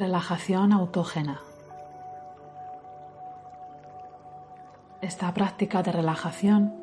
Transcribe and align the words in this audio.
Relajación 0.00 0.72
autógena. 0.72 1.42
Esta 5.02 5.34
práctica 5.34 5.82
de 5.82 5.92
relajación 5.92 6.74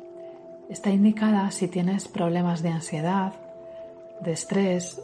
está 0.68 0.90
indicada 0.90 1.50
si 1.50 1.66
tienes 1.66 2.06
problemas 2.06 2.62
de 2.62 2.68
ansiedad, 2.68 3.32
de 4.20 4.30
estrés 4.30 5.02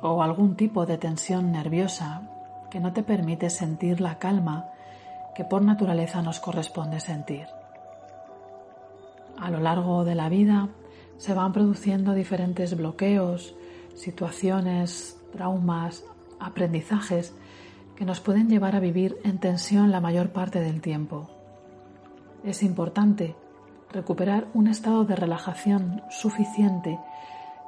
o 0.00 0.22
algún 0.22 0.54
tipo 0.54 0.86
de 0.86 0.98
tensión 0.98 1.50
nerviosa 1.50 2.22
que 2.70 2.78
no 2.78 2.92
te 2.92 3.02
permite 3.02 3.50
sentir 3.50 4.00
la 4.00 4.20
calma 4.20 4.68
que 5.34 5.42
por 5.42 5.60
naturaleza 5.60 6.22
nos 6.22 6.38
corresponde 6.38 7.00
sentir. 7.00 7.48
A 9.36 9.50
lo 9.50 9.58
largo 9.58 10.04
de 10.04 10.14
la 10.14 10.28
vida 10.28 10.68
se 11.16 11.34
van 11.34 11.52
produciendo 11.52 12.14
diferentes 12.14 12.76
bloqueos, 12.76 13.56
situaciones, 13.96 15.18
traumas, 15.32 16.04
aprendizajes 16.38 17.34
que 17.98 18.04
nos 18.04 18.20
pueden 18.20 18.48
llevar 18.48 18.76
a 18.76 18.80
vivir 18.80 19.18
en 19.24 19.38
tensión 19.38 19.90
la 19.90 20.00
mayor 20.00 20.30
parte 20.30 20.60
del 20.60 20.80
tiempo. 20.80 21.28
Es 22.44 22.62
importante 22.62 23.34
recuperar 23.90 24.46
un 24.54 24.68
estado 24.68 25.04
de 25.04 25.16
relajación 25.16 26.02
suficiente 26.08 26.96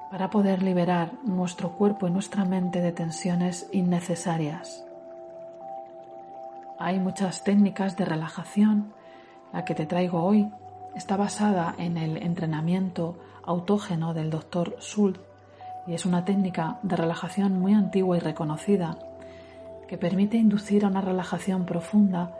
para 0.09 0.31
poder 0.31 0.63
liberar 0.63 1.15
nuestro 1.25 1.73
cuerpo 1.73 2.07
y 2.07 2.13
nuestra 2.13 2.45
mente 2.45 2.81
de 2.81 2.93
tensiones 2.93 3.69
innecesarias. 3.73 4.87
Hay 6.79 7.01
muchas 7.01 7.43
técnicas 7.43 7.97
de 7.97 8.05
relajación. 8.05 8.93
La 9.53 9.65
que 9.65 9.75
te 9.75 9.85
traigo 9.85 10.23
hoy 10.23 10.49
está 10.95 11.17
basada 11.17 11.75
en 11.77 11.97
el 11.97 12.19
entrenamiento 12.19 13.19
autógeno 13.43 14.15
del 14.15 14.31
Dr. 14.31 14.77
Schultz 14.79 15.21
y 15.89 15.95
es 15.95 16.07
una 16.07 16.25
técnica 16.25 16.79
de 16.85 16.95
relajación 16.95 17.59
muy 17.59 17.75
antigua 17.75 18.17
y 18.17 18.21
reconocida 18.21 18.97
que 19.91 19.99
permite 19.99 20.37
inducir 20.37 20.85
a 20.85 20.89
una 20.89 21.01
relajación 21.01 21.67
profunda 21.67 22.39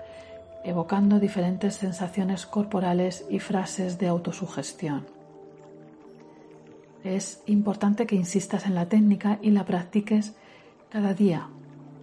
evocando 0.63 1.19
diferentes 1.19 1.75
sensaciones 1.75 2.47
corporales 2.47 3.27
y 3.29 3.41
frases 3.41 3.99
de 3.99 4.07
autosugestión. 4.07 5.05
Es 7.03 7.43
importante 7.47 8.07
que 8.07 8.15
insistas 8.15 8.67
en 8.67 8.77
la 8.77 8.87
técnica 8.87 9.41
y 9.43 9.51
la 9.51 9.65
practiques 9.65 10.37
cada 10.91 11.13
día, 11.13 11.49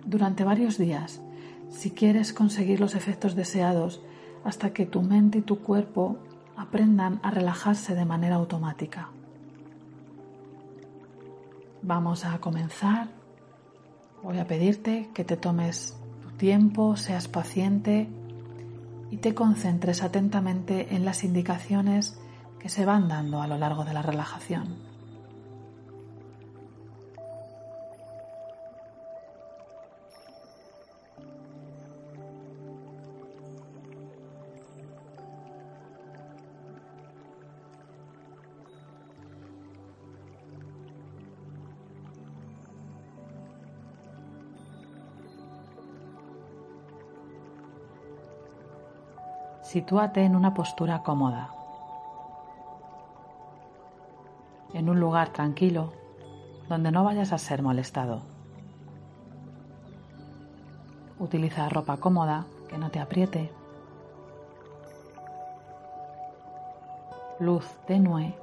durante 0.05 0.43
varios 0.43 0.77
días, 0.77 1.21
si 1.69 1.91
quieres 1.91 2.33
conseguir 2.33 2.81
los 2.81 2.93
efectos 2.93 3.33
deseados 3.33 4.01
hasta 4.43 4.73
que 4.73 4.85
tu 4.85 5.01
mente 5.01 5.37
y 5.37 5.43
tu 5.43 5.59
cuerpo 5.59 6.17
aprendan 6.57 7.21
a 7.23 7.31
relajarse 7.31 7.95
de 7.95 8.03
manera 8.03 8.35
automática. 8.35 9.11
Vamos 11.83 12.25
a 12.25 12.37
comenzar. 12.39 13.16
Voy 14.23 14.39
a 14.39 14.47
pedirte 14.47 15.09
que 15.13 15.23
te 15.23 15.37
tomes 15.37 15.95
tu 16.21 16.31
tiempo, 16.31 16.97
seas 16.97 17.27
paciente 17.27 18.09
y 19.11 19.17
te 19.17 19.33
concentres 19.33 20.03
atentamente 20.03 20.95
en 20.95 21.05
las 21.05 21.23
indicaciones 21.23 22.19
que 22.59 22.69
se 22.69 22.85
van 22.85 23.07
dando 23.07 23.41
a 23.41 23.47
lo 23.47 23.57
largo 23.57 23.85
de 23.85 23.93
la 23.93 24.01
relajación. 24.01 24.86
Sitúate 49.67 50.23
en 50.23 50.33
una 50.33 50.53
postura 50.53 51.03
cómoda, 51.03 51.49
en 54.73 54.87
un 54.87 54.97
lugar 54.97 55.33
tranquilo 55.33 55.91
donde 56.69 56.89
no 56.89 57.03
vayas 57.03 57.33
a 57.33 57.37
ser 57.37 57.61
molestado. 57.61 58.21
Utiliza 61.19 61.67
ropa 61.67 61.97
cómoda 61.97 62.45
que 62.69 62.77
no 62.77 62.91
te 62.91 63.01
apriete, 63.01 63.51
luz 67.41 67.65
tenue 67.87 68.37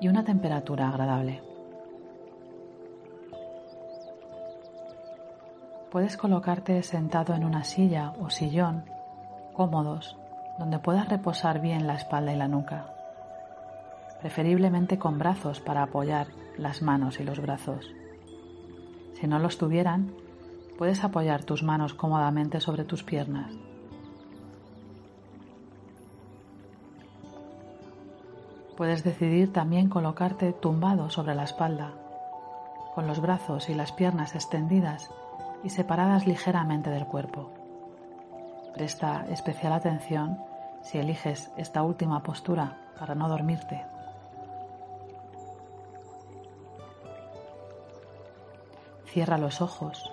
y 0.00 0.06
una 0.06 0.22
temperatura 0.22 0.90
agradable. 0.90 1.42
Puedes 5.90 6.16
colocarte 6.16 6.84
sentado 6.84 7.34
en 7.34 7.44
una 7.44 7.64
silla 7.64 8.14
o 8.20 8.30
sillón 8.30 8.91
cómodos, 9.52 10.16
donde 10.58 10.78
puedas 10.78 11.08
reposar 11.08 11.60
bien 11.60 11.86
la 11.86 11.94
espalda 11.94 12.32
y 12.32 12.36
la 12.36 12.48
nuca, 12.48 12.86
preferiblemente 14.20 14.98
con 14.98 15.18
brazos 15.18 15.60
para 15.60 15.82
apoyar 15.82 16.28
las 16.56 16.82
manos 16.82 17.20
y 17.20 17.24
los 17.24 17.40
brazos. 17.40 17.92
Si 19.14 19.26
no 19.26 19.38
los 19.38 19.58
tuvieran, 19.58 20.12
puedes 20.78 21.04
apoyar 21.04 21.44
tus 21.44 21.62
manos 21.62 21.94
cómodamente 21.94 22.60
sobre 22.60 22.84
tus 22.84 23.02
piernas. 23.02 23.52
Puedes 28.76 29.04
decidir 29.04 29.52
también 29.52 29.88
colocarte 29.88 30.52
tumbado 30.52 31.10
sobre 31.10 31.34
la 31.34 31.44
espalda, 31.44 31.92
con 32.94 33.06
los 33.06 33.20
brazos 33.20 33.68
y 33.68 33.74
las 33.74 33.92
piernas 33.92 34.34
extendidas 34.34 35.10
y 35.62 35.70
separadas 35.70 36.26
ligeramente 36.26 36.90
del 36.90 37.06
cuerpo. 37.06 37.61
Presta 38.74 39.26
especial 39.28 39.72
atención 39.72 40.38
si 40.82 40.98
eliges 40.98 41.50
esta 41.56 41.82
última 41.82 42.22
postura 42.22 42.78
para 42.98 43.14
no 43.14 43.28
dormirte. 43.28 43.84
Cierra 49.06 49.36
los 49.36 49.60
ojos, 49.60 50.10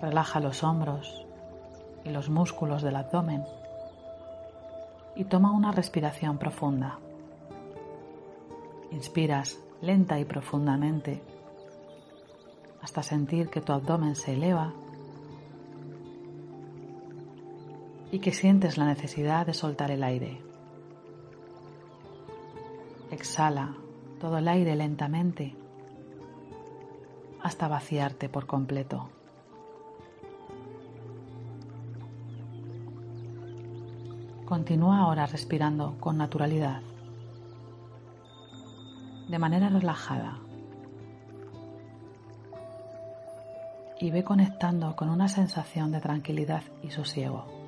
relaja 0.00 0.40
los 0.40 0.64
hombros 0.64 1.26
y 2.04 2.10
los 2.10 2.30
músculos 2.30 2.82
del 2.82 2.96
abdomen 2.96 3.44
y 5.14 5.24
toma 5.24 5.52
una 5.52 5.72
respiración 5.72 6.38
profunda. 6.38 6.98
Inspiras 8.90 9.58
lenta 9.82 10.18
y 10.18 10.24
profundamente 10.24 11.22
hasta 12.80 13.02
sentir 13.02 13.48
que 13.50 13.60
tu 13.60 13.72
abdomen 13.72 14.16
se 14.16 14.32
eleva 14.32 14.72
y 18.12 18.18
que 18.18 18.30
sientes 18.30 18.76
la 18.76 18.84
necesidad 18.84 19.46
de 19.46 19.54
soltar 19.54 19.90
el 19.90 20.04
aire. 20.04 20.42
Exhala 23.10 23.74
todo 24.20 24.36
el 24.36 24.46
aire 24.48 24.76
lentamente 24.76 25.56
hasta 27.42 27.68
vaciarte 27.68 28.28
por 28.28 28.46
completo. 28.46 29.08
Continúa 34.44 34.98
ahora 34.98 35.24
respirando 35.24 35.96
con 35.98 36.18
naturalidad, 36.18 36.82
de 39.26 39.38
manera 39.38 39.70
relajada. 39.70 40.38
Y 43.98 44.10
ve 44.10 44.22
conectando 44.22 44.94
con 44.96 45.08
una 45.08 45.28
sensación 45.28 45.92
de 45.92 46.00
tranquilidad 46.00 46.64
y 46.82 46.90
sosiego. 46.90 47.61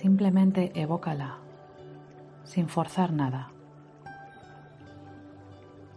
Simplemente 0.00 0.72
evócala, 0.80 1.36
sin 2.44 2.70
forzar 2.70 3.12
nada. 3.12 3.52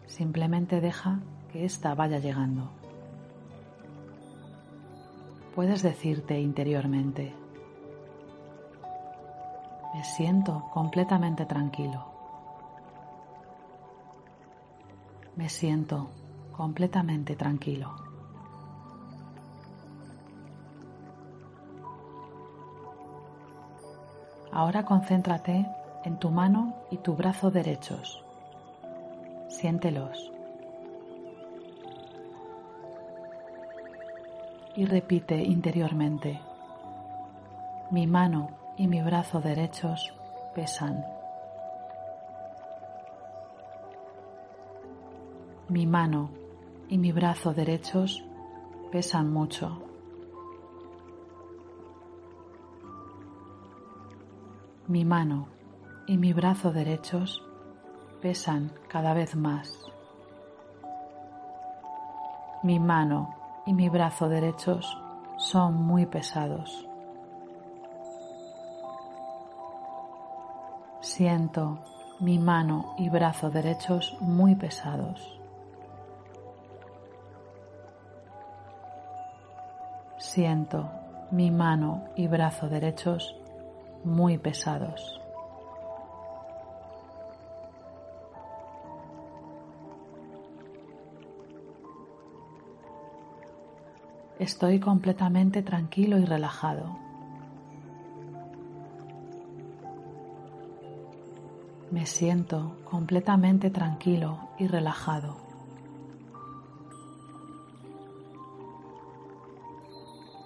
Simplemente 0.07 0.81
deja 0.81 1.21
que 1.49 1.63
ésta 1.63 1.95
vaya 1.95 2.19
llegando. 2.19 2.69
Puedes 5.55 5.81
decirte 5.83 6.37
interiormente, 6.37 7.33
me 9.93 10.03
siento 10.03 10.65
completamente 10.73 11.45
tranquilo. 11.45 12.05
Me 15.37 15.47
siento 15.47 16.09
completamente 16.51 17.37
tranquilo. 17.37 18.02
Ahora 24.55 24.85
concéntrate 24.85 25.65
en 26.03 26.17
tu 26.17 26.29
mano 26.29 26.75
y 26.91 26.97
tu 26.97 27.15
brazo 27.15 27.49
derechos. 27.49 28.23
Siéntelos. 29.47 30.31
Y 34.75 34.85
repite 34.85 35.37
interiormente, 35.37 36.39
mi 37.89 38.05
mano 38.05 38.49
y 38.77 38.87
mi 38.87 39.01
brazo 39.01 39.41
derechos 39.41 40.13
pesan. 40.53 41.03
Mi 45.67 45.87
mano 45.87 46.29
y 46.89 46.99
mi 46.99 47.11
brazo 47.11 47.55
derechos 47.55 48.23
pesan 48.91 49.33
mucho. 49.33 49.92
Mi 54.87 55.05
mano 55.05 55.47
y 56.07 56.17
mi 56.17 56.33
brazo 56.33 56.73
derechos 56.73 57.41
pesan 58.21 58.69
cada 58.89 59.13
vez 59.13 59.33
más. 59.33 59.79
Mi 62.63 62.79
mano 62.79 63.33
y 63.65 63.73
mi 63.73 63.87
brazo 63.87 64.27
derechos 64.27 64.97
son 65.37 65.75
muy 65.75 66.05
pesados. 66.05 66.85
Siento 70.99 71.79
mi 72.19 72.37
mano 72.37 72.93
y 72.97 73.07
brazo 73.07 73.49
derechos 73.49 74.17
muy 74.19 74.55
pesados. 74.55 75.39
Siento 80.17 80.89
mi 81.31 81.51
mano 81.51 82.03
y 82.17 82.27
brazo 82.27 82.67
derechos 82.67 83.33
muy 84.03 84.37
pesados. 84.37 85.19
Estoy 94.39 94.79
completamente 94.79 95.61
tranquilo 95.61 96.17
y 96.17 96.25
relajado. 96.25 96.97
Me 101.91 102.05
siento 102.05 102.75
completamente 102.83 103.69
tranquilo 103.69 104.49
y 104.57 104.67
relajado. 104.67 105.37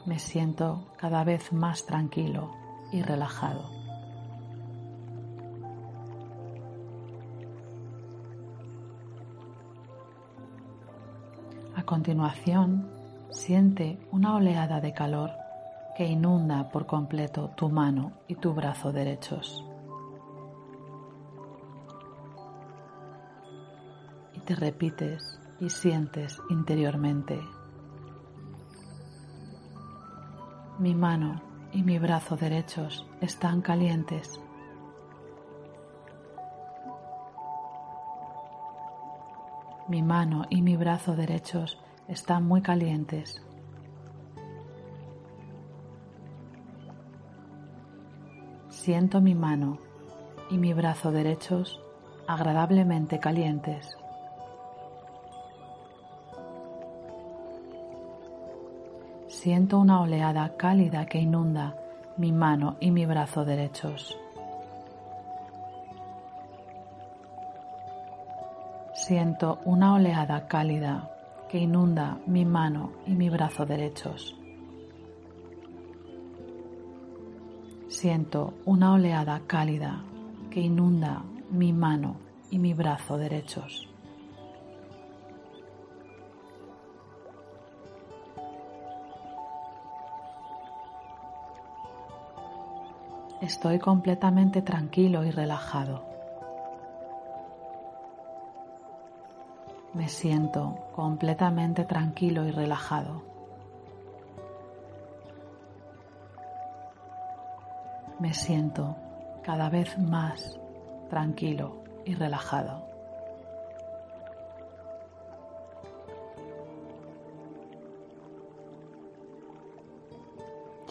Me 0.06 0.20
siento 0.20 0.86
cada 0.98 1.24
vez 1.24 1.52
más 1.52 1.86
tranquilo 1.86 2.67
y 2.92 3.02
relajado. 3.02 3.70
A 11.76 11.84
continuación, 11.84 12.90
siente 13.30 14.00
una 14.12 14.36
oleada 14.36 14.82
de 14.82 14.94
calor 14.94 15.32
que 15.96 16.06
inunda 16.06 16.70
por 16.70 16.86
completo 16.86 17.52
tu 17.56 17.70
mano 17.70 18.14
y 18.28 18.36
tu 18.36 18.54
brazo 18.54 18.92
derechos. 18.92 19.64
Y 24.34 24.40
te 24.42 24.56
repites 24.56 25.40
y 25.60 25.70
sientes 25.70 26.40
interiormente. 26.50 27.40
Mi 30.80 30.94
mano 30.94 31.47
y 31.72 31.84
mi 31.84 32.00
brazo 32.00 32.36
derechos 32.36 33.06
están 33.22 33.62
calientes. 33.62 34.40
Mi 39.88 40.02
mano 40.02 40.46
y 40.50 40.62
mi 40.62 40.76
brazo 40.76 41.16
derechos 41.16 41.80
están 42.08 42.46
muy 42.46 42.62
calientes. 42.62 43.42
Siento 48.70 49.22
mi 49.22 49.36
mano 49.36 49.80
y 50.50 50.58
mi 50.58 50.74
brazo 50.74 51.12
derechos 51.12 51.82
agradablemente 52.28 53.20
calientes. 53.20 53.98
Siento 59.48 59.80
una 59.80 60.02
oleada 60.02 60.58
cálida 60.58 61.06
que 61.06 61.20
inunda 61.20 61.74
mi 62.18 62.34
mano 62.34 62.76
y 62.82 62.92
mi 62.92 63.06
brazo 63.06 63.46
derechos. 63.46 64.20
Siento 68.94 69.60
una 69.64 69.94
oleada 69.94 70.46
cálida 70.50 71.10
que 71.48 71.60
inunda 71.60 72.18
mi 72.26 72.44
mano 72.44 72.92
y 73.06 73.16
mi 73.16 73.30
brazo 73.30 73.66
derechos. 73.66 74.36
Siento 77.88 78.54
una 78.66 78.96
oleada 78.96 79.44
cálida 79.48 80.04
que 80.52 80.60
inunda 80.60 81.24
mi 81.52 81.72
mano 81.72 82.18
y 82.52 82.60
mi 82.60 82.74
brazo 82.74 83.18
derechos. 83.18 83.88
Estoy 93.42 93.80
completamente 93.80 94.62
tranquilo 94.62 95.24
y 95.24 95.32
relajado. 95.32 96.18
me 99.98 100.08
siento 100.08 100.78
completamente 100.96 101.84
tranquilo 101.84 102.46
y 102.46 102.52
relajado. 102.52 103.24
Me 108.20 108.32
siento 108.34 108.96
cada 109.44 109.70
vez 109.70 109.98
más 109.98 110.60
tranquilo 111.10 111.84
y 112.06 112.14
relajado. 112.14 112.86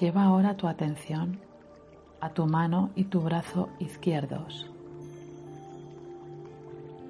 Lleva 0.01 0.25
ahora 0.25 0.57
tu 0.57 0.67
atención 0.67 1.41
a 2.21 2.31
tu 2.31 2.47
mano 2.47 2.91
y 2.95 3.05
tu 3.05 3.21
brazo 3.21 3.69
izquierdos 3.79 4.71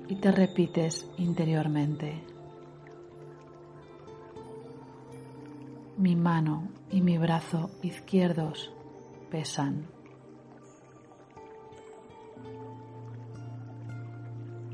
y 0.08 0.16
te 0.16 0.30
repites 0.30 1.10
interiormente. 1.18 2.22
Mi 5.96 6.14
mano 6.14 6.68
y 6.90 7.00
mi 7.00 7.18
brazo 7.18 7.70
izquierdos 7.82 8.72
pesan. 9.30 9.86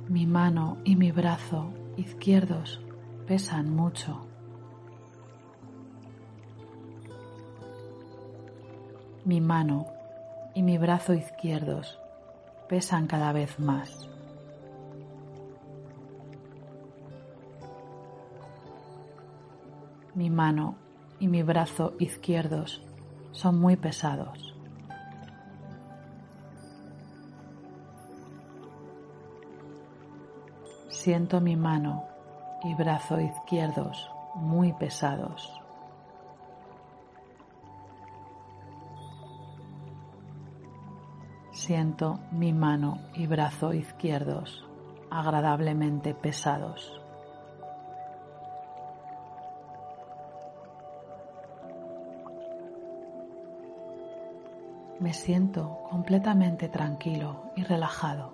Mi 0.08 0.26
mano 0.26 0.78
y 0.84 0.96
mi 0.96 1.12
brazo 1.12 1.72
izquierdos 1.96 2.80
pesan 3.26 3.74
mucho. 3.74 4.26
Mi 9.24 9.40
mano 9.40 9.86
y 10.54 10.62
mi 10.62 10.78
brazo 10.78 11.14
izquierdos 11.14 11.98
pesan 12.68 13.06
cada 13.06 13.32
vez 13.32 13.58
más. 13.58 14.12
mi 20.14 20.28
mano 20.28 20.76
y 21.18 21.28
mi 21.28 21.42
brazo 21.42 21.94
izquierdos 21.98 22.82
son 23.32 23.58
muy 23.58 23.76
pesados. 23.76 24.54
Siento 30.88 31.40
mi 31.40 31.56
mano 31.56 32.04
y 32.62 32.74
brazo 32.74 33.20
izquierdos 33.20 34.10
muy 34.34 34.72
pesados. 34.74 35.61
Siento 41.64 42.18
mi 42.32 42.52
mano 42.52 42.98
y 43.14 43.28
brazo 43.28 43.72
izquierdos 43.72 44.64
agradablemente 45.10 46.12
pesados. 46.12 47.00
me 54.98 55.12
siento 55.12 55.84
completamente 55.88 56.68
tranquilo 56.68 57.52
y 57.54 57.62
relajado. 57.62 58.32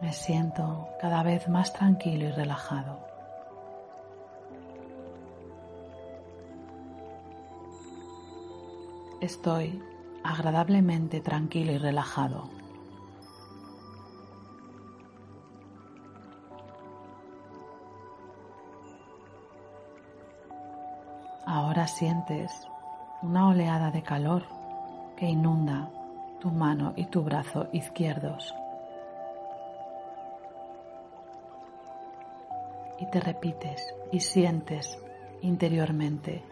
Me 0.00 0.12
siento 0.12 0.88
cada 1.00 1.22
vez 1.22 1.48
más 1.48 1.72
tranquilo 1.72 2.26
y 2.26 2.32
relajado. 2.32 3.09
Estoy 9.20 9.82
agradablemente 10.24 11.20
tranquilo 11.20 11.72
y 11.72 11.78
relajado. 11.78 12.48
Ahora 21.46 21.86
sientes 21.86 22.50
una 23.22 23.48
oleada 23.48 23.90
de 23.90 24.02
calor 24.02 24.44
que 25.16 25.26
inunda 25.26 25.90
tu 26.40 26.50
mano 26.50 26.94
y 26.96 27.06
tu 27.06 27.22
brazo 27.22 27.68
izquierdos. 27.72 28.54
y 33.00 33.06
te 33.06 33.18
repites 33.18 33.94
y 34.12 34.20
sientes 34.20 34.98
interiormente. 35.40 36.44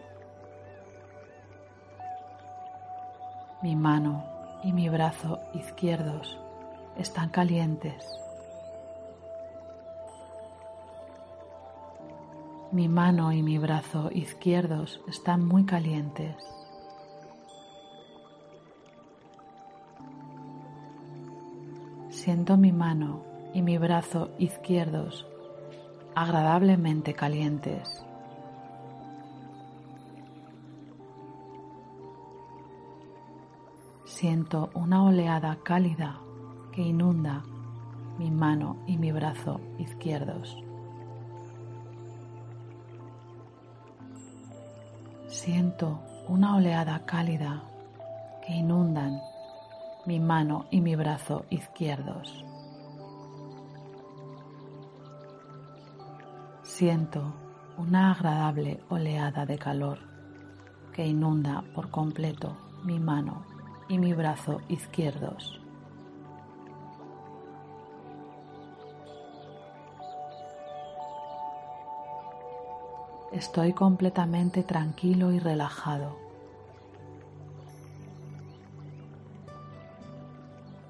Mi 3.61 3.75
mano 3.75 4.23
y 4.63 4.71
mi 4.71 4.87
brazo 4.87 5.39
izquierdos 5.53 6.39
están 6.97 7.27
calientes. 7.27 8.07
Mi 12.71 12.87
mano 12.87 13.33
y 13.33 13.43
mi 13.43 13.57
brazo 13.57 14.11
izquierdos 14.13 15.01
están 15.09 15.45
muy 15.45 15.65
calientes. 15.65 16.37
Siento 22.11 22.55
mi 22.55 22.71
mano 22.71 23.25
y 23.53 23.61
mi 23.61 23.77
brazo 23.77 24.29
izquierdos 24.37 25.27
agradablemente 26.15 27.13
calientes. 27.13 28.05
Siento 34.19 34.69
una 34.73 35.05
oleada 35.05 35.59
cálida 35.63 36.19
que 36.73 36.81
inunda 36.81 37.41
mi 38.17 38.29
mano 38.29 38.83
y 38.85 38.97
mi 38.97 39.13
brazo 39.13 39.61
izquierdos. 39.77 40.57
Siento 45.29 46.01
una 46.27 46.57
oleada 46.57 47.05
cálida 47.05 47.63
que 48.45 48.55
inundan 48.55 49.21
mi 50.05 50.19
mano 50.19 50.65
y 50.69 50.81
mi 50.81 50.97
brazo 50.97 51.45
izquierdos. 51.49 52.43
Siento 56.63 57.33
una 57.77 58.11
agradable 58.11 58.81
oleada 58.89 59.45
de 59.45 59.57
calor 59.57 59.99
que 60.91 61.07
inunda 61.07 61.63
por 61.73 61.89
completo 61.89 62.57
mi 62.83 62.99
mano 62.99 63.48
y 63.89 63.97
mi 63.97 64.13
brazo 64.13 64.61
izquierdos. 64.69 65.59
Estoy 73.31 73.73
completamente 73.73 74.63
tranquilo 74.63 75.31
y 75.31 75.39
relajado. 75.39 76.17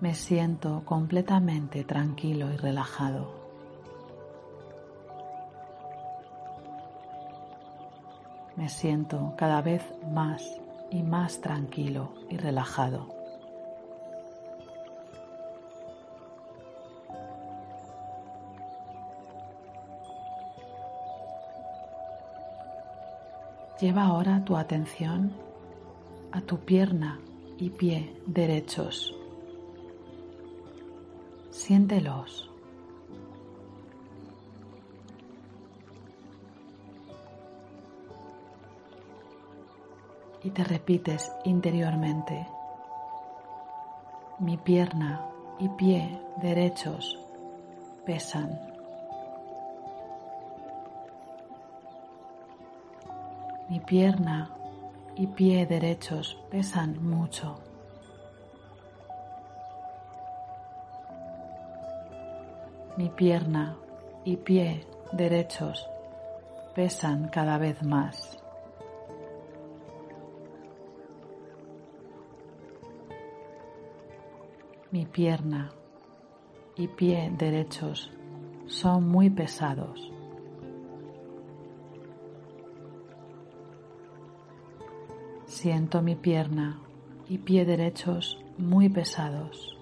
Me 0.01 0.13
siento 0.13 0.83
completamente 0.85 1.83
tranquilo 1.83 2.51
y 2.53 2.57
relajado. 2.57 3.39
Me 8.55 8.69
siento 8.69 9.33
cada 9.37 9.61
vez 9.61 9.83
más 10.11 10.59
y 10.91 11.03
más 11.03 11.41
tranquilo 11.41 12.13
y 12.29 12.37
relajado. 12.37 13.19
Lleva 23.79 24.03
ahora 24.03 24.43
tu 24.43 24.57
atención 24.57 25.31
a 26.33 26.41
tu 26.41 26.59
pierna 26.59 27.19
y 27.57 27.69
pie 27.69 28.13
derechos. 28.25 29.15
Siéntelos. 31.49 32.48
Y 40.41 40.51
te 40.51 40.63
repites 40.63 41.31
interiormente, 41.43 42.47
mi 44.39 44.57
pierna 44.57 45.25
y 45.59 45.67
pie 45.69 46.21
derechos 46.37 47.19
pesan. 48.05 48.57
Mi 53.67 53.81
pierna 53.81 54.49
y 55.15 55.27
pie 55.27 55.65
derechos 55.65 56.37
pesan 56.49 57.03
mucho. 57.03 57.59
Mi 62.95 63.09
pierna 63.09 63.77
y 64.23 64.37
pie 64.37 64.87
derechos 65.11 65.87
pesan 66.73 67.27
cada 67.27 67.57
vez 67.57 67.83
más. 67.83 68.41
Mi 74.91 75.05
pierna 75.05 75.69
y 76.75 76.87
pie 76.87 77.31
derechos 77.37 78.11
son 78.65 79.07
muy 79.07 79.29
pesados. 79.29 80.11
Siento 85.45 86.01
mi 86.01 86.15
pierna 86.15 86.79
y 87.27 87.37
pie 87.37 87.65
derechos 87.65 88.39
muy 88.57 88.89
pesados. 88.89 89.77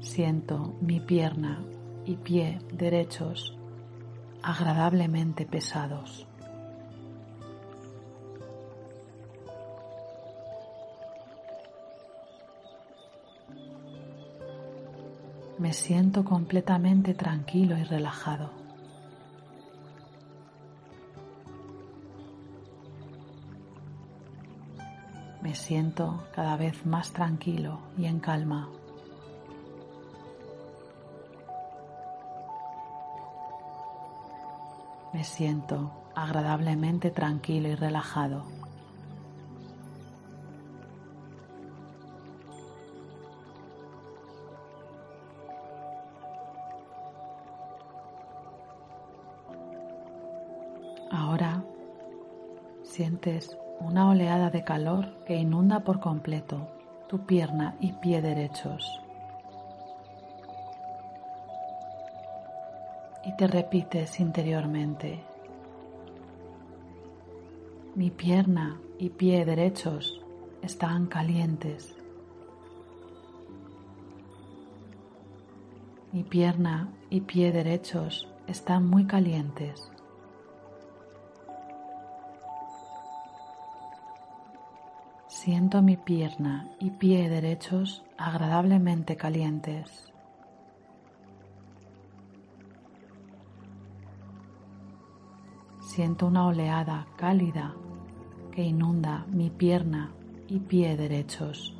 Siento 0.00 0.74
mi 0.80 1.00
pierna 1.00 1.62
y 2.06 2.16
pie 2.16 2.60
derechos 2.72 3.58
agradablemente 4.42 5.44
pesados. 5.44 6.27
Me 15.58 15.72
siento 15.72 16.24
completamente 16.24 17.14
tranquilo 17.14 17.76
y 17.76 17.84
relajado. 17.84 18.68
me 25.48 25.54
siento 25.54 26.26
cada 26.34 26.58
vez 26.58 26.84
más 26.84 27.12
tranquilo 27.12 27.78
y 27.96 28.04
en 28.04 28.20
calma. 28.20 28.68
Me 35.14 35.24
siento 35.24 35.90
agradablemente 36.14 37.10
tranquilo 37.10 37.68
y 37.68 37.74
relajado. 37.74 38.57
Sientes 52.98 53.56
una 53.78 54.10
oleada 54.10 54.50
de 54.50 54.64
calor 54.64 55.22
que 55.24 55.36
inunda 55.36 55.84
por 55.84 56.00
completo 56.00 56.66
tu 57.06 57.26
pierna 57.26 57.76
y 57.78 57.92
pie 57.92 58.20
derechos. 58.20 59.00
Y 63.24 63.36
te 63.36 63.46
repites 63.46 64.18
interiormente, 64.18 65.22
mi 67.94 68.10
pierna 68.10 68.80
y 68.98 69.10
pie 69.10 69.44
derechos 69.44 70.20
están 70.62 71.06
calientes. 71.06 71.94
Mi 76.10 76.24
pierna 76.24 76.92
y 77.10 77.20
pie 77.20 77.52
derechos 77.52 78.28
están 78.48 78.88
muy 78.88 79.06
calientes. 79.06 79.88
Siento 85.48 85.80
mi 85.80 85.96
pierna 85.96 86.68
y 86.78 86.90
pie 86.90 87.30
derechos 87.30 88.04
agradablemente 88.18 89.16
calientes. 89.16 90.12
Siento 95.80 96.26
una 96.26 96.48
oleada 96.48 97.06
cálida 97.16 97.74
que 98.52 98.62
inunda 98.62 99.24
mi 99.30 99.48
pierna 99.48 100.10
y 100.48 100.60
pie 100.60 100.98
derechos. 100.98 101.74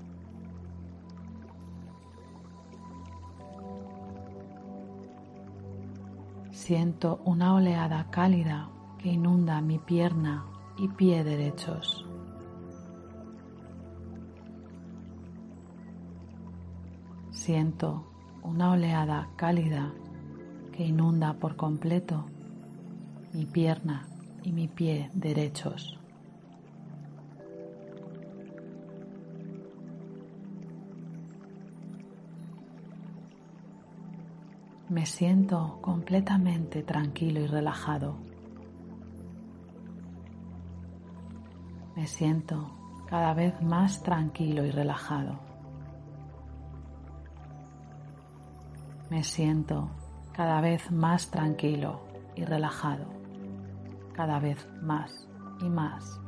Siento 6.53 7.21
una 7.27 7.55
oleada 7.55 8.09
cálida 8.11 8.71
que 8.97 9.11
inunda 9.11 9.61
mi 9.61 9.79
pierna 9.79 10.47
y 10.79 10.89
pie 10.89 11.23
derechos. 11.23 12.08
Siento 17.49 18.05
una 18.43 18.73
oleada 18.73 19.31
cálida 19.35 19.91
que 20.71 20.85
inunda 20.85 21.33
por 21.33 21.57
completo 21.57 22.27
mi 23.33 23.47
pierna 23.47 24.07
y 24.43 24.53
mi 24.53 24.69
pie 24.69 25.09
derechos. 25.15 25.99
Me 34.91 35.07
siento 35.07 35.79
completamente 35.81 36.83
tranquilo 36.83 37.41
y 37.41 37.47
relajado. 37.47 38.19
Me 41.97 42.07
siento 42.07 42.75
cada 43.07 43.33
vez 43.33 43.59
más 43.63 44.03
tranquilo 44.03 44.67
y 44.67 44.71
relajado. 44.71 45.48
Me 49.11 49.25
siento 49.25 49.89
cada 50.33 50.61
vez 50.61 50.91
más 50.91 51.31
tranquilo 51.31 52.01
y 52.37 52.45
relajado, 52.45 53.07
cada 54.13 54.39
vez 54.39 54.69
más 54.83 55.29
y 55.61 55.69
más. 55.71 56.21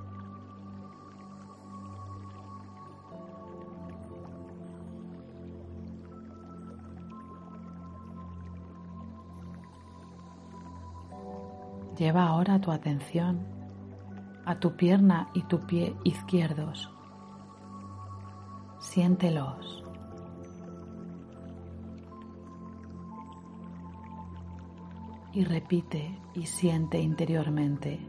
Lleva 11.96 12.28
ahora 12.28 12.58
tu 12.58 12.72
atención 12.72 13.46
a 14.46 14.58
tu 14.58 14.74
pierna 14.74 15.28
y 15.34 15.42
tu 15.42 15.60
pie 15.66 15.94
izquierdos. 16.02 16.90
Siéntelos. 18.78 19.84
Y 25.32 25.44
repite 25.44 26.18
y 26.34 26.46
siente 26.46 27.00
interiormente. 27.00 28.00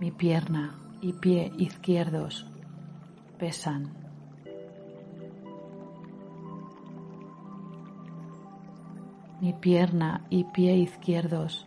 Mi 0.00 0.10
pierna 0.10 0.78
y 1.00 1.12
pie 1.12 1.52
izquierdos 1.58 2.46
pesan 3.38 4.04
Mi 9.44 9.52
pierna 9.52 10.24
y 10.30 10.44
pie 10.44 10.74
izquierdos 10.76 11.66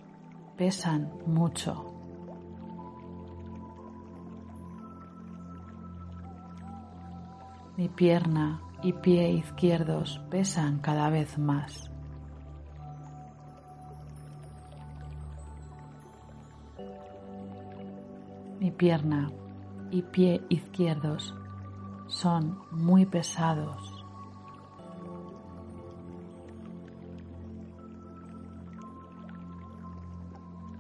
pesan 0.58 1.12
mucho. 1.28 1.94
Mi 7.78 7.88
pierna 7.88 8.60
y 8.82 8.94
pie 8.94 9.30
izquierdos 9.30 10.20
pesan 10.32 10.80
cada 10.80 11.12
vez 11.12 11.38
más. 11.38 11.92
Mi 18.68 18.72
pierna 18.72 19.32
y 19.92 20.02
pie 20.02 20.42
izquierdos 20.50 21.34
son 22.08 22.60
muy 22.70 23.06
pesados. 23.06 24.06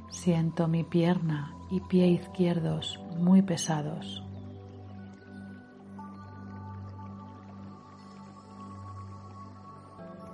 Siento 0.09 0.67
mi 0.67 0.83
pierna 0.83 1.55
y 1.71 1.79
pie 1.79 2.07
izquierdos 2.07 2.99
muy 3.17 3.41
pesados. 3.41 4.21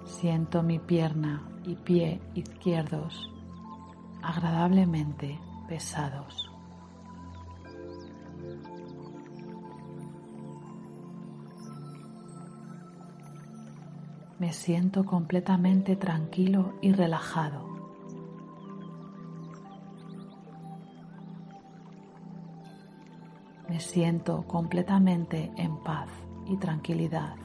Siento 0.05 0.63
mi 0.63 0.79
pierna 0.79 1.47
y 1.63 1.75
pie 1.75 2.19
izquierdos 2.33 3.31
agradablemente 4.23 5.39
pesados. 5.67 6.52
Me 14.39 14.51
siento 14.51 15.05
completamente 15.05 15.95
tranquilo 15.95 16.73
y 16.81 16.91
relajado. 16.91 17.73
me 23.73 23.79
siento 23.79 24.43
completamente 24.45 25.51
en 25.57 25.77
paz 25.77 26.07
y 26.45 26.57
tranquilidad. 26.57 27.35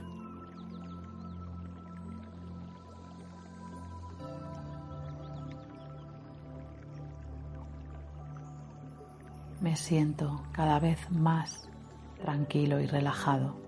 Me 9.63 9.75
siento 9.75 10.43
cada 10.53 10.79
vez 10.79 11.11
más 11.11 11.71
tranquilo 12.21 12.79
y 12.79 12.87
relajado. 12.87 13.68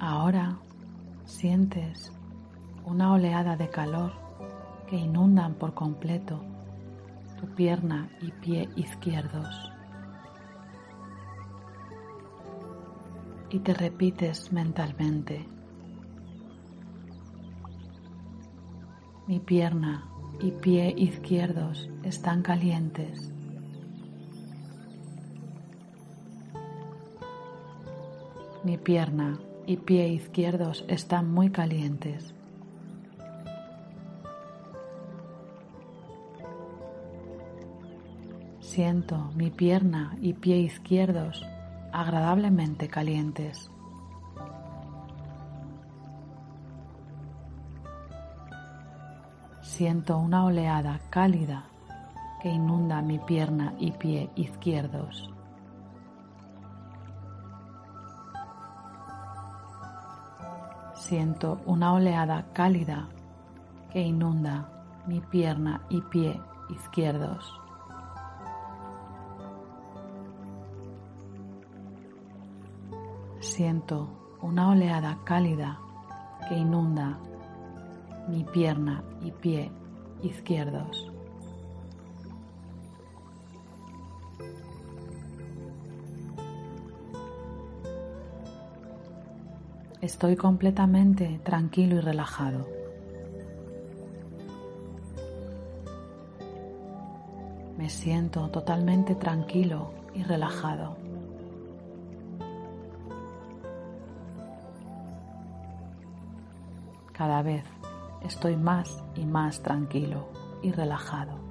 Ahora 0.00 0.56
sientes 1.24 2.12
una 2.84 3.12
oleada 3.12 3.56
de 3.56 3.68
calor 3.68 4.12
que 4.86 4.96
inundan 4.96 5.54
por 5.54 5.74
completo 5.74 6.40
tu 7.40 7.48
pierna 7.48 8.08
y 8.22 8.30
pie 8.30 8.68
izquierdos. 8.76 9.72
Y 13.50 13.58
te 13.58 13.74
repites 13.74 14.52
mentalmente, 14.52 15.44
mi 19.26 19.40
pierna 19.40 20.08
y 20.38 20.52
pie 20.52 20.94
izquierdos 20.96 21.90
están 22.04 22.42
calientes. 22.42 23.32
Mi 28.62 28.76
pierna 28.76 29.38
y 29.68 29.76
pie 29.76 30.08
izquierdos 30.08 30.82
están 30.88 31.30
muy 31.30 31.50
calientes. 31.50 32.32
Siento 38.60 39.30
mi 39.36 39.50
pierna 39.50 40.16
y 40.22 40.32
pie 40.32 40.56
izquierdos 40.60 41.44
agradablemente 41.92 42.88
calientes. 42.88 43.70
Siento 49.60 50.16
una 50.16 50.46
oleada 50.46 50.98
cálida 51.10 51.66
que 52.42 52.48
inunda 52.48 53.02
mi 53.02 53.18
pierna 53.18 53.74
y 53.78 53.92
pie 53.92 54.30
izquierdos. 54.34 55.30
Siento 60.98 61.60
una 61.64 61.94
oleada 61.94 62.52
cálida 62.52 63.08
que 63.92 64.02
inunda 64.02 64.68
mi 65.06 65.20
pierna 65.20 65.80
y 65.88 66.02
pie 66.02 66.38
izquierdos. 66.68 67.58
siento 73.58 74.08
una 74.40 74.70
oleada 74.70 75.18
cálida 75.24 75.80
que 76.48 76.56
inunda 76.56 77.18
mi 78.28 78.44
pierna 78.44 79.02
y 79.20 79.32
pie 79.32 79.72
izquierdos. 80.22 81.10
Estoy 90.08 90.36
completamente 90.36 91.38
tranquilo 91.44 91.96
y 91.96 92.00
relajado. 92.00 92.66
Me 97.76 97.90
siento 97.90 98.48
totalmente 98.48 99.14
tranquilo 99.16 99.92
y 100.14 100.22
relajado. 100.22 100.96
Cada 107.12 107.42
vez 107.42 107.64
estoy 108.24 108.56
más 108.56 109.04
y 109.14 109.26
más 109.26 109.62
tranquilo 109.62 110.30
y 110.62 110.72
relajado. 110.72 111.47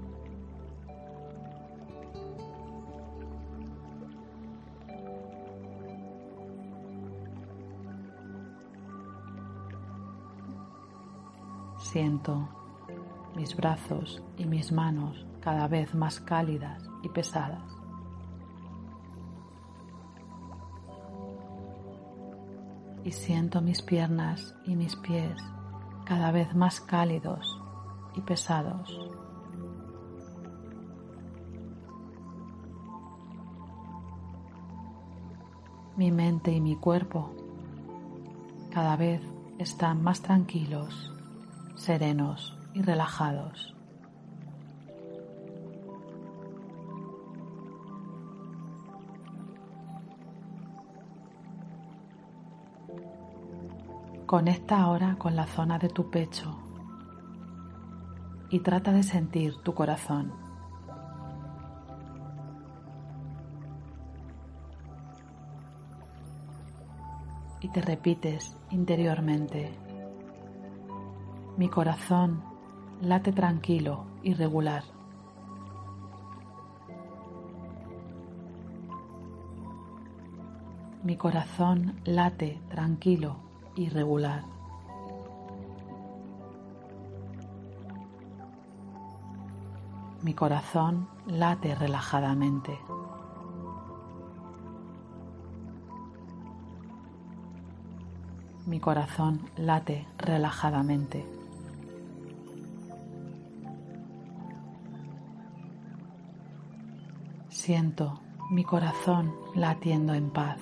Siento 11.92 12.50
mis 13.34 13.56
brazos 13.56 14.22
y 14.36 14.46
mis 14.46 14.74
manos 14.74 15.26
cada 15.40 15.70
vez 15.70 15.96
más 15.96 16.20
cálidas 16.20 16.84
y 17.02 17.08
pesadas. 17.08 17.64
Y 23.06 23.12
siento 23.14 23.62
mis 23.62 23.82
piernas 23.82 24.54
y 24.66 24.76
mis 24.76 24.98
pies 24.98 25.42
cada 26.04 26.32
vez 26.32 26.54
más 26.54 26.82
cálidos 26.82 27.58
y 28.16 28.22
pesados. 28.22 29.10
Mi 35.96 36.12
mente 36.12 36.52
y 36.52 36.60
mi 36.60 36.76
cuerpo 36.76 37.34
cada 38.72 38.98
vez 38.98 39.22
están 39.58 40.04
más 40.04 40.22
tranquilos, 40.22 41.14
serenos 41.78 42.58
y 42.74 42.82
relajados. 42.82 43.74
Conecta 54.26 54.82
ahora 54.82 55.16
con 55.18 55.38
la 55.38 55.48
zona 55.48 55.80
de 55.80 55.88
tu 55.88 56.10
pecho 56.10 56.58
y 58.50 58.60
trata 58.60 58.92
de 58.92 59.04
sentir 59.04 59.56
tu 59.64 59.74
corazón. 59.74 60.34
Y 67.62 67.70
te 67.70 67.82
repites 67.82 68.58
interiormente, 68.70 69.87
mi 71.58 71.70
corazón 71.70 72.44
late 73.02 73.32
tranquilo 73.32 74.06
y 74.22 74.36
regular. 74.36 74.84
Mi 81.04 81.18
corazón 81.18 82.00
late 82.06 82.62
tranquilo 82.70 83.38
y 83.76 83.90
regular. 83.90 84.44
Mi 90.22 90.36
corazón 90.36 91.08
late 91.26 91.74
relajadamente. 91.74 92.78
Mi 98.68 98.80
corazón 98.80 99.50
late 99.56 100.06
relajadamente. 100.20 101.37
Siento 107.68 108.22
mi 108.50 108.64
corazón 108.64 109.36
latiendo 109.54 110.14
en 110.14 110.30
paz. 110.30 110.58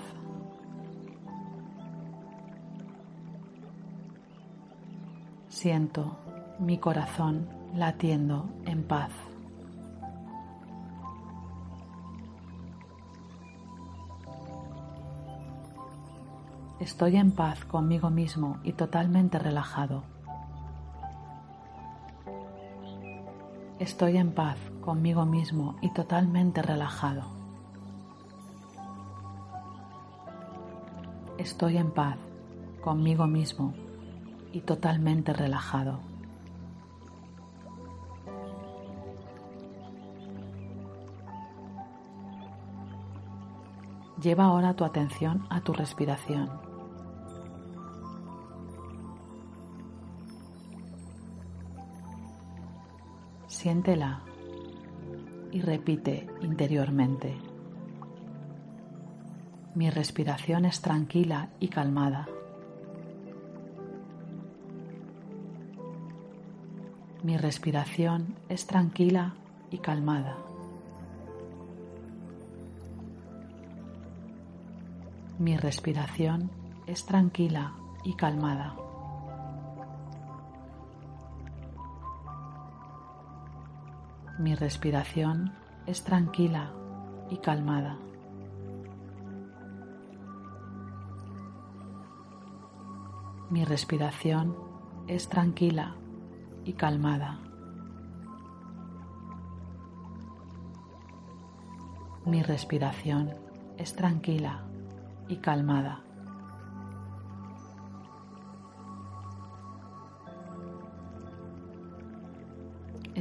Siento 5.47 6.17
mi 6.57 6.79
corazón 6.79 7.47
latiendo 7.75 8.49
en 8.65 8.87
paz. 8.87 9.11
Estoy 16.79 17.17
en 17.17 17.33
paz 17.33 17.65
conmigo 17.65 18.09
mismo 18.09 18.57
y 18.63 18.73
totalmente 18.73 19.37
relajado. 19.37 20.14
Estoy 23.79 24.15
en 24.15 24.31
paz 24.31 24.57
conmigo 24.79 25.25
mismo 25.25 25.75
y 25.81 25.89
totalmente 25.89 26.61
relajado. 26.61 27.23
Estoy 31.37 31.75
en 31.75 31.91
paz 31.91 32.15
conmigo 32.81 33.27
mismo 33.27 33.73
y 34.53 34.61
totalmente 34.61 35.33
relajado. 35.33 35.99
Lleva 44.21 44.45
ahora 44.45 44.73
tu 44.75 44.85
atención 44.85 45.45
a 45.49 45.59
tu 45.59 45.73
respiración. 45.73 46.64
Siéntela 53.65 54.21
y 55.51 55.59
repite 55.59 56.27
interiormente. 56.43 57.35
Mi 59.73 59.89
respiración 59.89 60.65
es 60.65 60.81
tranquila 60.81 61.49
y 61.59 61.69
calmada. 61.69 62.27
Mi 67.23 67.37
respiración 67.37 68.35
es 68.49 68.67
tranquila 68.67 69.33
y 69.71 69.79
calmada. 69.79 70.37
Mi 75.39 75.57
respiración 75.57 76.51
es 76.85 77.03
tranquila 77.07 77.73
y 78.03 78.13
calmada. 78.13 78.84
Mi 84.37 84.53
respiración 84.53 85.53
es 85.85 86.03
tranquila 86.03 86.73
y 87.29 87.37
calmada. 87.37 87.97
Mi 93.49 93.63
respiración 93.63 94.57
es 95.07 95.29
tranquila 95.29 95.95
y 96.65 96.73
calmada. 96.73 97.39
Mi 102.25 102.43
respiración 102.43 103.33
es 103.77 103.95
tranquila 103.95 104.65
y 105.29 105.37
calmada. 105.37 106.04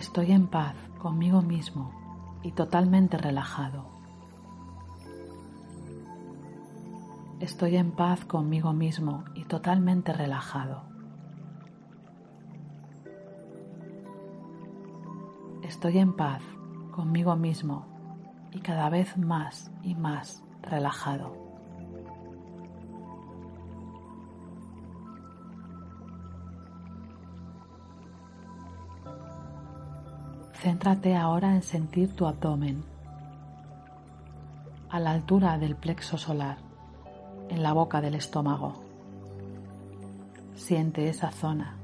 Estoy 0.05 0.33
en 0.33 0.49
paz 0.49 0.75
conmigo 0.99 1.41
mismo 1.41 1.91
y 2.43 2.53
totalmente 2.53 3.17
relajado. 3.17 3.87
Estoy 7.41 7.77
en 7.77 7.91
paz 7.91 8.23
conmigo 8.27 8.75
mismo 8.75 9.25
y 9.35 9.45
totalmente 9.47 10.13
relajado. 10.13 10.83
Estoy 15.63 15.97
en 15.97 16.13
paz 16.13 16.43
conmigo 16.93 17.35
mismo 17.35 17.87
y 18.53 18.61
cada 18.61 18.91
vez 18.91 19.17
más 19.17 19.73
y 19.83 19.95
más 19.95 20.45
relajado. 20.61 21.44
Céntrate 30.65 31.15
ahora 31.15 31.55
en 31.55 31.63
sentir 31.63 32.17
tu 32.17 32.27
abdomen 32.27 32.83
a 34.89 34.99
la 34.99 35.11
altura 35.11 35.59
del 35.59 35.77
plexo 35.77 36.17
solar, 36.17 36.57
en 37.51 37.63
la 37.63 37.75
boca 37.75 38.01
del 38.01 38.15
estómago. 38.15 38.73
Siente 40.55 41.11
esa 41.11 41.31
zona 41.33 41.77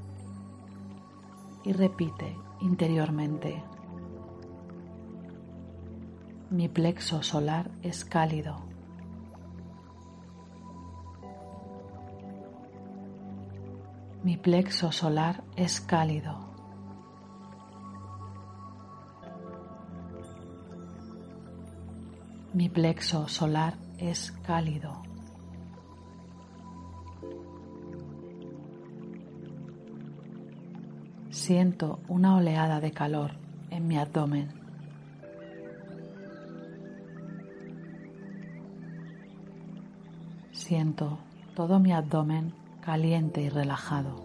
y 1.63 1.73
repite 1.73 2.35
interiormente. 2.61 3.61
Mi 6.49 6.67
plexo 6.67 7.21
solar 7.21 7.69
es 7.83 8.03
cálido. 8.03 8.63
Mi 14.23 14.37
plexo 14.37 14.91
solar 14.91 15.43
es 15.55 15.79
cálido. 15.79 16.40
Mi 22.61 22.69
plexo 22.69 23.27
solar 23.27 23.73
es 23.97 24.31
cálido. 24.31 25.01
Siento 31.31 31.99
una 32.07 32.35
oleada 32.35 32.79
de 32.79 32.91
calor 32.91 33.31
en 33.71 33.87
mi 33.87 33.97
abdomen. 33.97 34.53
Siento 40.51 41.17
todo 41.55 41.79
mi 41.79 41.91
abdomen 41.91 42.53
caliente 42.79 43.41
y 43.41 43.49
relajado. 43.49 44.23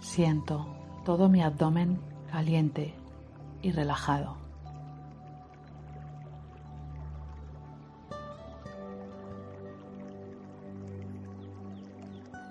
Siento 0.00 0.73
todo 1.04 1.28
mi 1.28 1.42
abdomen 1.42 2.00
caliente 2.32 2.94
y 3.62 3.70
relajado. 3.70 4.36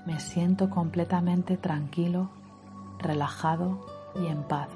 Me 0.06 0.20
siento 0.20 0.70
completamente 0.70 1.58
tranquilo, 1.58 2.30
relajado 3.00 3.86
y 4.16 4.28
en 4.28 4.44
paz. 4.44 4.70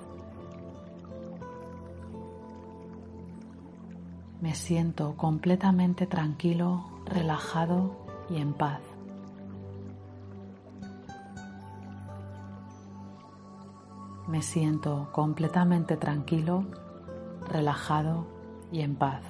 Me 4.42 4.56
siento 4.56 5.16
completamente 5.18 6.08
tranquilo, 6.08 6.86
relajado 7.06 7.96
y 8.30 8.38
en 8.38 8.54
paz. 8.54 8.97
Me 14.28 14.42
siento 14.42 15.10
completamente 15.14 15.96
tranquilo, 15.96 16.66
relajado 17.50 18.28
y 18.72 18.82
en 18.82 18.96
paz. 18.96 19.24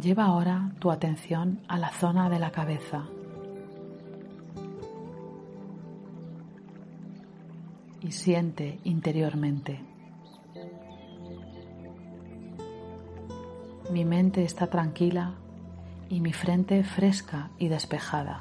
Lleva 0.00 0.24
ahora 0.24 0.72
tu 0.80 0.90
atención 0.90 1.60
a 1.68 1.78
la 1.78 1.90
zona 1.90 2.28
de 2.28 2.38
la 2.38 2.50
cabeza 2.50 3.04
y 8.00 8.10
siente 8.10 8.80
interiormente. 8.84 9.80
Mi 13.90 14.04
mente 14.04 14.44
está 14.44 14.68
tranquila 14.68 15.34
y 16.08 16.20
mi 16.20 16.32
frente 16.32 16.82
fresca 16.84 17.50
y 17.58 17.68
despejada. 17.68 18.40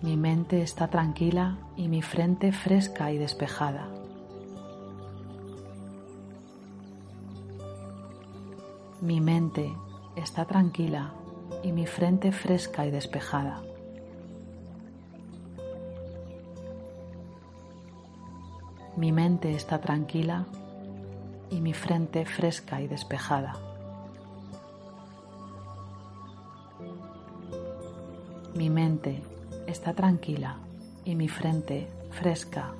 Mi 0.00 0.16
mente 0.16 0.62
está 0.62 0.88
tranquila 0.88 1.58
y 1.76 1.88
mi 1.88 2.00
frente 2.00 2.52
fresca 2.52 3.12
y 3.12 3.18
despejada. 3.18 3.88
Mi 9.02 9.20
mente 9.20 9.70
está 10.16 10.46
tranquila 10.46 11.12
y 11.62 11.72
mi 11.72 11.86
frente 11.86 12.32
fresca 12.32 12.86
y 12.86 12.90
despejada. 12.90 13.67
Mi 18.98 19.12
mente 19.12 19.54
está 19.54 19.80
tranquila 19.80 20.44
y 21.50 21.60
mi 21.60 21.72
frente 21.72 22.26
fresca 22.26 22.80
y 22.80 22.88
despejada. 22.88 23.54
Mi 28.56 28.68
mente 28.70 29.22
está 29.68 29.94
tranquila 29.94 30.56
y 31.04 31.14
mi 31.14 31.28
frente 31.28 31.86
fresca 32.10 32.72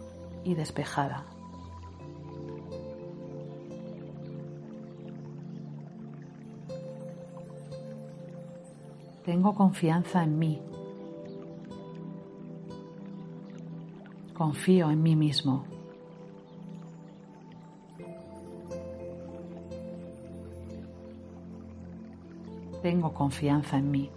y 0.42 0.54
despejada. 0.54 1.22
Tengo 9.24 9.54
confianza 9.54 10.24
en 10.24 10.36
mí. 10.36 10.60
Confío 14.34 14.90
en 14.90 15.00
mí 15.00 15.14
mismo. 15.14 15.77
Tengo 22.88 23.12
confianza 23.12 23.76
en 23.76 23.90
mí. 23.90 24.10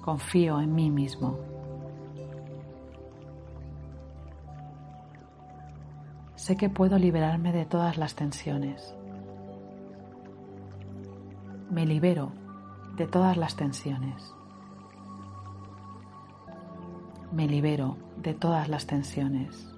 Confío 0.00 0.58
en 0.58 0.74
mí 0.74 0.90
mismo. 0.90 1.36
Sé 6.34 6.56
que 6.56 6.70
puedo 6.70 6.98
liberarme 6.98 7.52
de 7.52 7.66
todas 7.66 7.98
las 7.98 8.14
tensiones. 8.14 8.96
Me 11.70 11.84
libero 11.84 12.32
de 12.96 13.06
todas 13.06 13.36
las 13.36 13.54
tensiones. 13.54 14.32
Me 17.32 17.46
libero 17.46 17.98
de 18.16 18.32
todas 18.32 18.70
las 18.70 18.86
tensiones. 18.86 19.68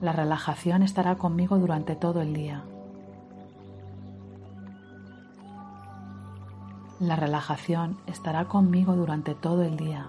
La 0.00 0.12
relajación 0.12 0.84
estará 0.84 1.16
conmigo 1.18 1.58
durante 1.58 1.96
todo 1.96 2.20
el 2.20 2.32
día. 2.32 2.62
La 6.98 7.14
relajación 7.14 7.98
estará 8.06 8.46
conmigo 8.46 8.96
durante 8.96 9.34
todo 9.34 9.62
el 9.62 9.76
día. 9.76 10.08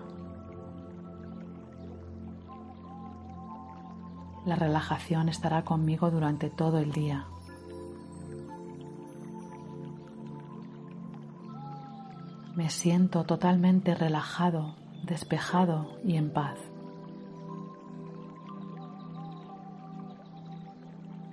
La 4.46 4.56
relajación 4.56 5.28
estará 5.28 5.66
conmigo 5.66 6.10
durante 6.10 6.50
todo 6.50 6.78
el 6.78 6.94
día. 6.94 7.26
Me 12.56 12.70
siento 12.70 13.26
totalmente 13.26 13.94
relajado, 13.94 14.76
despejado 15.04 16.00
y 16.06 16.16
en 16.16 16.32
paz. 16.32 16.58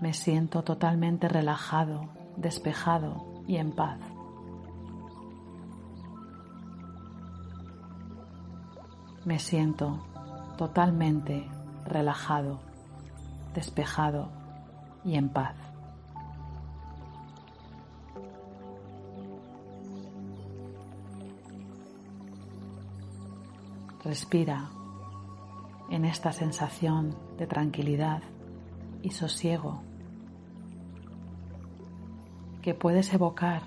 Me 0.01 0.13
siento 0.13 0.65
totalmente 0.65 1.29
relajado, 1.29 2.09
despejado 2.37 3.45
y 3.47 3.57
en 3.57 3.71
paz. 3.71 4.14
Me 9.25 9.39
siento 9.39 10.05
totalmente 10.59 11.49
relajado, 11.85 12.61
despejado 13.55 14.29
y 15.05 15.15
en 15.15 15.29
paz. 15.29 15.55
Respira 24.05 24.69
en 25.91 26.05
esta 26.05 26.33
sensación 26.33 27.17
de 27.39 27.47
tranquilidad 27.47 28.23
y 29.03 29.11
sosiego 29.11 29.83
que 32.61 32.75
puedes 32.75 33.13
evocar 33.13 33.63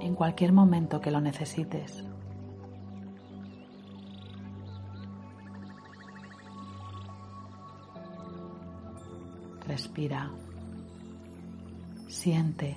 en 0.00 0.14
cualquier 0.14 0.52
momento 0.52 1.00
que 1.00 1.10
lo 1.10 1.20
necesites. 1.20 2.03
Respira. 9.74 10.30
Siente. 12.06 12.76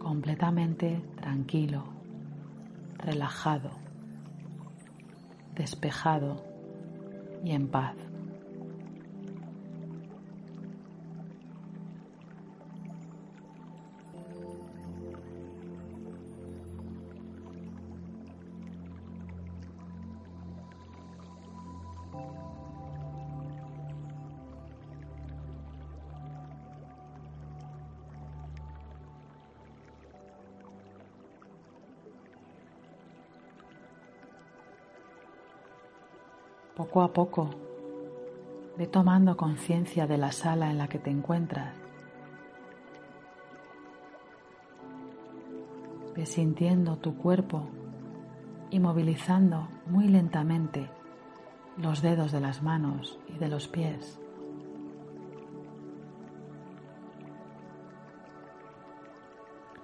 Completamente 0.00 1.02
tranquilo, 1.16 1.84
relajado, 2.96 3.72
despejado 5.54 6.42
y 7.44 7.50
en 7.50 7.68
paz. 7.68 8.01
Poco 36.92 37.04
a 37.04 37.12
poco, 37.14 37.48
ve 38.76 38.86
tomando 38.86 39.34
conciencia 39.34 40.06
de 40.06 40.18
la 40.18 40.30
sala 40.30 40.70
en 40.70 40.76
la 40.76 40.88
que 40.88 40.98
te 40.98 41.08
encuentras. 41.08 41.74
Ve 46.14 46.26
sintiendo 46.26 46.98
tu 46.98 47.16
cuerpo 47.16 47.66
y 48.68 48.78
movilizando 48.78 49.68
muy 49.86 50.06
lentamente 50.06 50.90
los 51.78 52.02
dedos 52.02 52.30
de 52.30 52.40
las 52.40 52.62
manos 52.62 53.18
y 53.26 53.38
de 53.38 53.48
los 53.48 53.68
pies. 53.68 54.20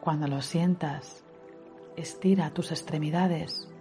Cuando 0.02 0.28
lo 0.28 0.42
sientas, 0.42 1.24
estira 1.96 2.50
tus 2.50 2.70
extremidades 2.70 3.72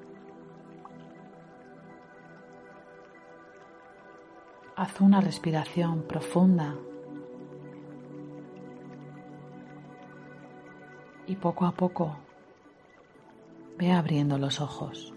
haz 4.78 5.02
una 5.02 5.20
respiración 5.22 6.04
profunda 6.04 6.76
y 11.26 11.36
poco 11.36 11.66
a 11.66 11.72
poco 11.72 12.16
ve 13.80 13.92
abriendo 13.92 14.38
los 14.38 14.62
ojos. 14.62 15.17